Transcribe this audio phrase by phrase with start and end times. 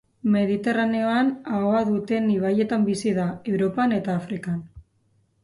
[0.35, 4.59] Mediterraneoan ahoa duten ibaietan bizi da, Europan eta Afrikan.